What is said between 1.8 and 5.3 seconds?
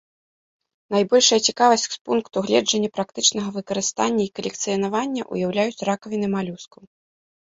з пункту гледжання практычнага выкарыстання і калекцыянавання